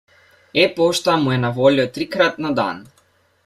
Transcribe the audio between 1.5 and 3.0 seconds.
voljo trikrat na dan.